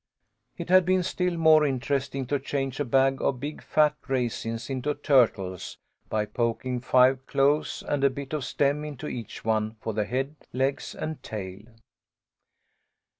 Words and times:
It 0.57 0.69
had 0.69 0.83
been 0.83 1.03
still 1.03 1.37
more 1.37 1.63
interesting 1.63 2.25
to 2.25 2.39
change 2.39 2.79
a 2.79 2.85
bag 2.85 3.21
of 3.21 3.39
big 3.39 3.61
fat 3.61 3.93
raisins 4.07 4.67
into 4.67 4.95
turtles, 4.95 5.77
by 6.09 6.25
poking 6.25 6.79
five 6.79 7.23
cloves 7.27 7.83
and 7.87 8.03
a 8.03 8.09
bit 8.09 8.33
of 8.33 8.43
stem 8.43 8.83
into 8.83 9.07
each 9.07 9.45
one 9.45 9.75
for 9.79 9.93
the 9.93 10.05
head, 10.05 10.37
legs, 10.53 10.95
and 10.95 11.21
tail. 11.21 11.65